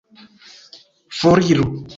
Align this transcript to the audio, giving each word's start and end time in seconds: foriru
foriru 1.19 1.63